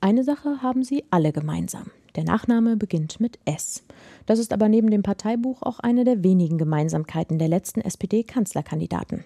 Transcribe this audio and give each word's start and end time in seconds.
Eine 0.00 0.22
Sache 0.22 0.62
haben 0.62 0.84
sie 0.84 1.04
alle 1.10 1.32
gemeinsam. 1.32 1.90
Der 2.14 2.22
Nachname 2.22 2.76
beginnt 2.76 3.18
mit 3.18 3.40
S. 3.44 3.82
Das 4.26 4.38
ist 4.38 4.52
aber 4.52 4.68
neben 4.68 4.90
dem 4.90 5.02
Parteibuch 5.02 5.62
auch 5.62 5.80
eine 5.80 6.04
der 6.04 6.22
wenigen 6.22 6.56
Gemeinsamkeiten 6.56 7.38
der 7.40 7.48
letzten 7.48 7.80
SPD-Kanzlerkandidaten. 7.80 9.24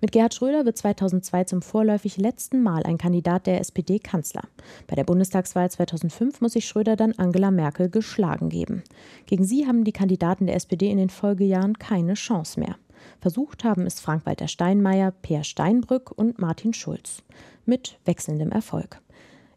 Mit 0.00 0.12
Gerhard 0.12 0.34
Schröder 0.34 0.64
wird 0.64 0.78
2002 0.78 1.44
zum 1.44 1.62
vorläufig 1.62 2.18
letzten 2.18 2.62
Mal 2.62 2.84
ein 2.84 2.98
Kandidat 2.98 3.48
der 3.48 3.60
SPD 3.60 3.98
Kanzler. 3.98 4.42
Bei 4.86 4.94
der 4.94 5.04
Bundestagswahl 5.04 5.70
2005 5.70 6.40
muss 6.40 6.52
sich 6.52 6.68
Schröder 6.68 6.94
dann 6.94 7.12
Angela 7.18 7.50
Merkel 7.50 7.88
geschlagen 7.88 8.48
geben. 8.48 8.84
Gegen 9.26 9.44
sie 9.44 9.66
haben 9.66 9.82
die 9.82 9.92
Kandidaten 9.92 10.46
der 10.46 10.54
SPD 10.56 10.88
in 10.88 10.98
den 10.98 11.10
Folgejahren 11.10 11.78
keine 11.78 12.14
Chance 12.14 12.60
mehr. 12.60 12.76
Versucht 13.20 13.64
haben 13.64 13.86
es 13.86 13.98
Frank-Walter 13.98 14.46
Steinmeier, 14.46 15.10
Peer 15.10 15.42
Steinbrück 15.42 16.12
und 16.12 16.38
Martin 16.38 16.74
Schulz. 16.74 17.22
Mit 17.66 17.98
wechselndem 18.04 18.52
Erfolg. 18.52 19.00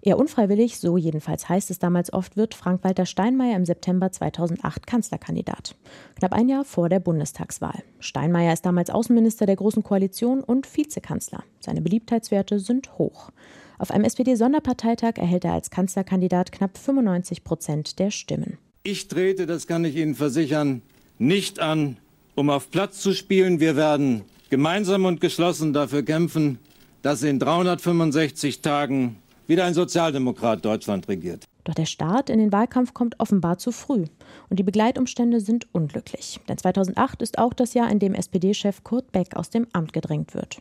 Eher 0.08 0.20
unfreiwillig, 0.20 0.78
so 0.78 0.98
jedenfalls 0.98 1.50
heißt 1.50 1.72
es 1.72 1.80
damals 1.80 2.14
oft, 2.14 2.38
wird 2.38 2.54
Frank-Walter 2.54 3.08
Steinmeier 3.08 3.56
im 3.56 3.66
September 3.66 4.12
2008 4.12 4.86
Kanzlerkandidat. 4.86 5.76
Knapp 6.20 6.32
ein 6.32 6.48
Jahr 6.48 6.64
vor 6.64 6.90
der 6.90 7.00
Bundestagswahl. 7.00 7.82
Steinmeier 8.00 8.54
ist 8.54 8.68
damals 8.68 8.92
Außenminister 8.92 9.48
der 9.48 9.56
Großen 9.56 9.82
Koalition 9.82 10.42
und 10.42 10.68
Vizekanzler. 10.78 11.44
Seine 11.60 11.82
Beliebtheitswerte 11.82 12.60
sind 12.60 13.00
hoch. 13.00 13.32
Auf 13.80 13.90
einem 13.90 14.04
SPD-Sonderparteitag 14.04 15.14
erhält 15.18 15.44
er 15.44 15.54
als 15.54 15.72
Kanzlerkandidat 15.72 16.52
knapp 16.52 16.78
95 16.78 17.44
Prozent 17.44 17.98
der 17.98 18.12
Stimmen. 18.12 18.60
Ich 18.84 19.08
trete, 19.08 19.48
das 19.48 19.66
kann 19.66 19.86
ich 19.86 19.96
Ihnen 19.96 20.14
versichern, 20.14 20.84
nicht 21.18 21.60
an, 21.60 21.98
um 22.36 22.52
auf 22.52 22.70
Platz 22.70 23.00
zu 23.00 23.14
spielen. 23.14 23.60
Wir 23.60 23.76
werden 23.76 24.22
gemeinsam 24.52 25.06
und 25.06 25.20
geschlossen 25.20 25.74
dafür 25.74 26.04
kämpfen, 26.04 26.60
dass 27.02 27.24
in 27.24 27.40
365 27.40 28.62
Tagen 28.62 29.18
wieder 29.48 29.66
ein 29.66 29.74
Sozialdemokrat 29.74 30.64
Deutschland 30.64 31.08
regiert. 31.08 31.46
Doch 31.64 31.74
der 31.74 31.86
Start 31.86 32.30
in 32.30 32.40
den 32.40 32.52
Wahlkampf 32.52 32.94
kommt 32.94 33.20
offenbar 33.20 33.58
zu 33.58 33.72
früh. 33.72 34.06
Und 34.50 34.60
die 34.60 34.64
Begleitumstände 34.64 35.40
sind 35.40 35.68
unglücklich. 35.74 36.40
Denn 36.48 36.58
2008 36.58 37.22
ist 37.22 37.38
auch 37.38 37.54
das 37.54 37.74
Jahr, 37.74 37.90
in 37.90 38.00
dem 38.00 38.14
SPD-Chef 38.14 38.84
Kurt 38.84 39.12
Beck 39.12 39.36
aus 39.36 39.50
dem 39.50 39.68
Amt 39.74 39.94
gedrängt 39.94 40.34
wird. 40.34 40.60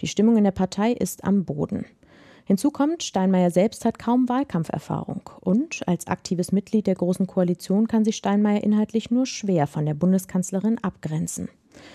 Die 0.00 0.08
Stimmung 0.08 0.36
in 0.36 0.44
der 0.44 0.50
Partei 0.50 0.92
ist 0.92 1.24
am 1.24 1.44
Boden. 1.44 1.84
Hinzu 2.46 2.70
kommt, 2.70 3.02
Steinmeier 3.02 3.50
selbst 3.50 3.84
hat 3.84 3.98
kaum 3.98 4.28
Wahlkampferfahrung. 4.28 5.28
Und 5.40 5.86
als 5.88 6.06
aktives 6.06 6.52
Mitglied 6.52 6.86
der 6.86 6.94
Großen 6.94 7.26
Koalition 7.26 7.88
kann 7.88 8.04
sich 8.04 8.16
Steinmeier 8.16 8.62
inhaltlich 8.62 9.10
nur 9.10 9.26
schwer 9.26 9.66
von 9.66 9.84
der 9.84 9.94
Bundeskanzlerin 9.94 10.78
abgrenzen. 10.82 11.48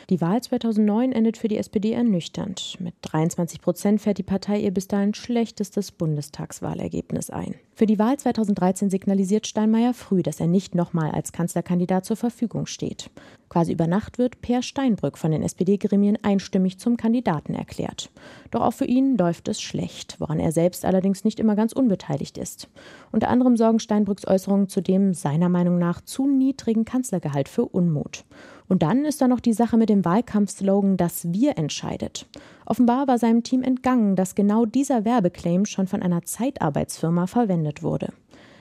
Die 0.09 0.21
Wahl 0.21 0.41
2009 0.41 1.11
endet 1.11 1.37
für 1.37 1.47
die 1.47 1.57
SPD 1.57 1.93
ernüchternd. 1.93 2.77
Mit 2.79 2.95
23 3.01 3.61
Prozent 3.61 4.01
fährt 4.01 4.17
die 4.17 4.23
Partei 4.23 4.59
ihr 4.59 4.71
bis 4.71 4.88
dahin 4.88 5.13
schlechtestes 5.13 5.91
Bundestagswahlergebnis 5.91 7.29
ein. 7.29 7.55
Für 7.73 7.85
die 7.88 7.97
Wahl 7.97 8.17
2013 8.17 8.89
signalisiert 8.89 9.47
Steinmeier 9.47 9.93
früh, 9.93 10.21
dass 10.21 10.39
er 10.39 10.47
nicht 10.47 10.75
nochmal 10.75 11.11
als 11.11 11.31
Kanzlerkandidat 11.31 12.05
zur 12.05 12.15
Verfügung 12.15 12.67
steht. 12.67 13.09
Quasi 13.49 13.73
über 13.73 13.88
Nacht 13.88 14.17
wird 14.17 14.41
Per 14.41 14.61
Steinbrück 14.61 15.17
von 15.17 15.31
den 15.31 15.41
SPD-Gremien 15.41 16.17
einstimmig 16.21 16.77
zum 16.77 16.95
Kandidaten 16.95 17.53
erklärt. 17.53 18.11
Doch 18.51 18.61
auch 18.61 18.73
für 18.73 18.85
ihn 18.85 19.17
läuft 19.17 19.47
es 19.47 19.59
schlecht, 19.61 20.17
woran 20.19 20.39
er 20.39 20.51
selbst 20.51 20.85
allerdings 20.85 21.23
nicht 21.23 21.39
immer 21.39 21.55
ganz 21.55 21.73
unbeteiligt 21.73 22.38
ist. 22.38 22.69
Unter 23.11 23.29
anderem 23.29 23.57
sorgen 23.57 23.79
Steinbrücks 23.79 24.27
Äußerungen 24.27 24.69
zu 24.69 24.79
dem 24.81 25.13
seiner 25.13 25.49
Meinung 25.49 25.79
nach 25.79 26.01
zu 26.01 26.27
niedrigen 26.27 26.85
Kanzlergehalt 26.85 27.49
für 27.49 27.66
Unmut. 27.66 28.25
Und 28.72 28.83
dann 28.83 29.03
ist 29.03 29.19
da 29.19 29.27
noch 29.27 29.41
die 29.41 29.52
Sache 29.52 29.75
mit 29.75 29.89
dem 29.89 30.05
Wahlkampfslogan 30.05 30.95
Das 30.95 31.33
Wir 31.33 31.58
entscheidet. 31.58 32.25
Offenbar 32.66 33.05
war 33.05 33.17
seinem 33.17 33.44
Team 33.44 33.63
entgangen, 33.63 34.16
dass 34.16 34.33
genau 34.33 34.66
dieser 34.66 35.03
Werbeclaim 35.03 35.66
schon 35.66 35.88
von 35.88 36.02
einer 36.02 36.23
Zeitarbeitsfirma 36.23 37.28
verwendet 37.28 37.83
wurde. 37.83 38.13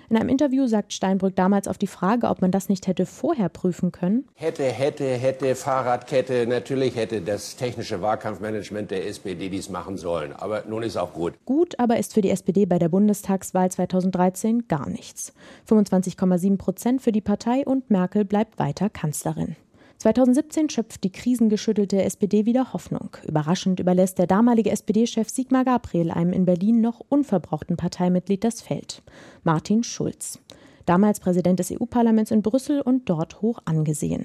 In 0.08 0.16
einem 0.16 0.28
Interview 0.28 0.66
sagt 0.66 0.92
Steinbrück 0.92 1.36
damals 1.36 1.68
auf 1.68 1.78
die 1.78 1.86
Frage, 1.86 2.26
ob 2.26 2.40
man 2.40 2.50
das 2.50 2.68
nicht 2.68 2.88
hätte 2.88 3.06
vorher 3.06 3.48
prüfen 3.48 3.92
können. 3.92 4.26
Hätte, 4.34 4.64
hätte, 4.64 5.04
hätte, 5.04 5.54
Fahrradkette, 5.54 6.44
natürlich 6.48 6.96
hätte 6.96 7.20
das 7.20 7.54
technische 7.54 8.02
Wahlkampfmanagement 8.02 8.90
der 8.90 9.06
SPD 9.06 9.48
dies 9.48 9.70
machen 9.70 9.96
sollen. 9.96 10.32
Aber 10.32 10.64
nun 10.68 10.82
ist 10.82 10.96
auch 10.96 11.12
gut. 11.12 11.34
Gut 11.44 11.78
aber 11.78 11.98
ist 11.98 12.14
für 12.14 12.20
die 12.20 12.30
SPD 12.30 12.66
bei 12.66 12.80
der 12.80 12.88
Bundestagswahl 12.88 13.70
2013 13.70 14.66
gar 14.66 14.90
nichts. 14.90 15.32
25,7 15.68 16.58
Prozent 16.58 17.00
für 17.00 17.12
die 17.12 17.20
Partei 17.20 17.64
und 17.64 17.90
Merkel 17.90 18.24
bleibt 18.24 18.58
weiter 18.58 18.90
Kanzlerin. 18.90 19.54
2017 20.00 20.70
schöpft 20.70 21.04
die 21.04 21.12
krisengeschüttelte 21.12 22.02
SPD 22.02 22.46
wieder 22.46 22.72
Hoffnung. 22.72 23.18
Überraschend 23.28 23.80
überlässt 23.80 24.18
der 24.18 24.26
damalige 24.26 24.70
SPD-Chef 24.70 25.28
Sigmar 25.28 25.66
Gabriel 25.66 26.10
einem 26.10 26.32
in 26.32 26.46
Berlin 26.46 26.80
noch 26.80 27.02
unverbrauchten 27.10 27.76
Parteimitglied 27.76 28.42
das 28.42 28.62
Feld, 28.62 29.02
Martin 29.44 29.84
Schulz. 29.84 30.38
Damals 30.86 31.20
Präsident 31.20 31.58
des 31.58 31.70
EU-Parlaments 31.70 32.30
in 32.30 32.40
Brüssel 32.40 32.80
und 32.80 33.10
dort 33.10 33.42
hoch 33.42 33.58
angesehen. 33.66 34.24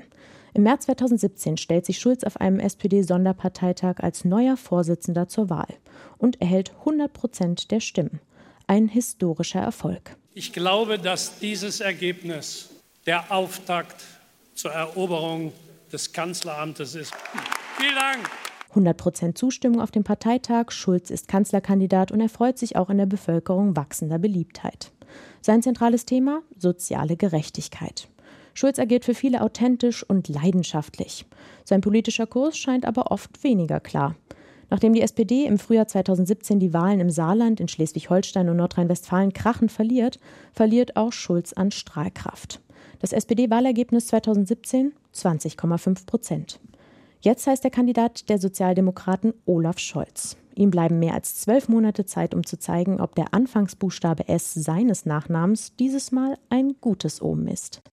Im 0.53 0.63
März 0.63 0.85
2017 0.85 1.57
stellt 1.57 1.85
sich 1.85 1.99
Schulz 1.99 2.23
auf 2.23 2.39
einem 2.39 2.61
SPD-Sonderparteitag 2.61 3.95
als 3.97 4.23
neuer 4.23 4.55
Vorsitzender 4.55 5.27
zur 5.27 5.49
Wahl 5.49 5.73
und 6.17 6.39
erhält 6.39 6.71
100 6.79 7.11
Prozent 7.11 7.71
der 7.71 7.81
Stimmen. 7.81 8.21
Ein 8.65 8.87
historischer 8.87 9.59
Erfolg. 9.59 10.15
Ich 10.35 10.53
glaube, 10.53 10.99
dass 10.99 11.39
dieses 11.39 11.81
Ergebnis 11.81 12.69
der 13.05 13.29
Auftakt 13.29 14.05
zur 14.53 14.71
Eroberung 14.71 15.51
des 15.95 16.11
Kanzleramtes 16.11 16.93
ist. 16.93 17.13
Vielen 17.77 17.95
Dank. 17.95 18.29
100% 18.75 19.35
Zustimmung 19.35 19.79
auf 19.79 19.91
dem 19.91 20.03
Parteitag. 20.03 20.71
Schulz 20.71 21.09
ist 21.09 21.29
Kanzlerkandidat 21.29 22.11
und 22.11 22.19
erfreut 22.19 22.57
sich 22.57 22.75
auch 22.75 22.89
in 22.89 22.97
der 22.97 23.05
Bevölkerung 23.05 23.77
wachsender 23.77 24.19
Beliebtheit. 24.19 24.91
Sein 25.39 25.61
zentrales 25.61 26.05
Thema? 26.05 26.41
Soziale 26.57 27.15
Gerechtigkeit. 27.15 28.09
Schulz 28.53 28.77
agiert 28.77 29.05
für 29.05 29.15
viele 29.15 29.41
authentisch 29.41 30.03
und 30.03 30.27
leidenschaftlich. 30.27 31.25
Sein 31.63 31.79
politischer 31.79 32.27
Kurs 32.27 32.57
scheint 32.57 32.85
aber 32.85 33.11
oft 33.11 33.41
weniger 33.45 33.79
klar. 33.79 34.15
Nachdem 34.69 34.91
die 34.91 35.01
SPD 35.01 35.45
im 35.45 35.57
Frühjahr 35.57 35.87
2017 35.87 36.59
die 36.59 36.73
Wahlen 36.73 36.99
im 36.99 37.09
Saarland, 37.09 37.61
in 37.61 37.69
Schleswig-Holstein 37.69 38.49
und 38.49 38.57
Nordrhein-Westfalen 38.57 39.31
krachend 39.31 39.71
verliert, 39.71 40.19
verliert 40.51 40.97
auch 40.97 41.13
Schulz 41.13 41.53
an 41.53 41.71
Strahlkraft. 41.71 42.59
Das 42.99 43.13
SPD-Wahlergebnis 43.13 44.07
2017 44.07 44.91
20,5 45.15 46.05
Prozent. 46.05 46.59
Jetzt 47.21 47.47
heißt 47.47 47.63
der 47.63 47.71
Kandidat 47.71 48.29
der 48.29 48.37
Sozialdemokraten 48.37 49.33
Olaf 49.45 49.79
Scholz. 49.79 50.37
Ihm 50.53 50.71
bleiben 50.71 50.99
mehr 50.99 51.13
als 51.13 51.35
zwölf 51.35 51.67
Monate 51.67 52.05
Zeit, 52.05 52.33
um 52.33 52.45
zu 52.45 52.57
zeigen, 52.57 53.01
ob 53.01 53.15
der 53.15 53.33
Anfangsbuchstabe 53.33 54.27
S 54.29 54.53
seines 54.53 55.05
Nachnamens 55.05 55.75
dieses 55.75 56.11
Mal 56.11 56.37
ein 56.49 56.75
gutes 56.79 57.21
Omen 57.21 57.47
ist. 57.47 57.81